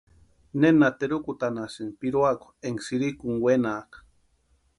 [0.61, 3.97] ¿Nena terukutanhasïni piruakwa enka sïrïkuni wenaka?